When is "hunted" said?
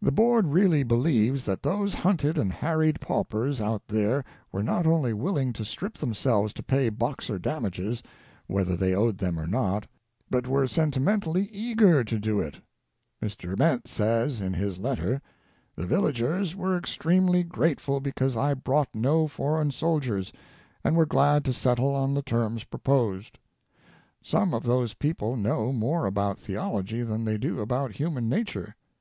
1.94-2.36